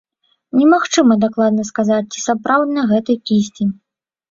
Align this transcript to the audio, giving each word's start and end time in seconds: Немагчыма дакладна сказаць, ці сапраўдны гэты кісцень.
Немагчыма 0.59 1.17
дакладна 1.25 1.67
сказаць, 1.71 2.09
ці 2.15 2.23
сапраўдны 2.27 2.89
гэты 2.95 3.19
кісцень. 3.27 3.73